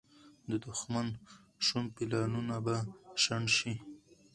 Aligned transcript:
د 0.49 0.51
دښمن 0.67 1.07
شوم 1.65 1.85
پلانونه 1.95 2.55
به 2.65 2.75
شنډ 3.23 3.47
شي. 3.57 3.73